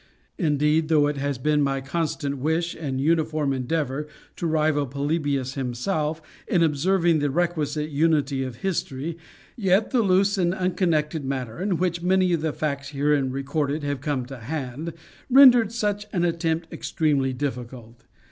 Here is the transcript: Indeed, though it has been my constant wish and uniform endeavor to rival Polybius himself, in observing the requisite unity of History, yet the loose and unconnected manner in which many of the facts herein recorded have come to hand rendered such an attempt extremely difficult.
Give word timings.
Indeed, 0.39 0.87
though 0.87 1.05
it 1.05 1.17
has 1.17 1.37
been 1.37 1.61
my 1.61 1.79
constant 1.79 2.39
wish 2.39 2.73
and 2.73 2.99
uniform 2.99 3.53
endeavor 3.53 4.07
to 4.37 4.47
rival 4.47 4.87
Polybius 4.87 5.53
himself, 5.53 6.23
in 6.47 6.63
observing 6.63 7.19
the 7.19 7.29
requisite 7.29 7.91
unity 7.91 8.41
of 8.43 8.55
History, 8.65 9.15
yet 9.55 9.91
the 9.91 10.01
loose 10.01 10.39
and 10.39 10.55
unconnected 10.55 11.23
manner 11.23 11.61
in 11.61 11.77
which 11.77 12.01
many 12.01 12.33
of 12.33 12.41
the 12.41 12.51
facts 12.51 12.89
herein 12.89 13.29
recorded 13.29 13.83
have 13.83 14.01
come 14.01 14.25
to 14.25 14.39
hand 14.39 14.93
rendered 15.29 15.71
such 15.71 16.07
an 16.11 16.25
attempt 16.25 16.73
extremely 16.73 17.31
difficult. 17.31 18.05